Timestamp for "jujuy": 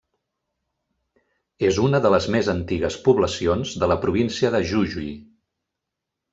4.75-5.15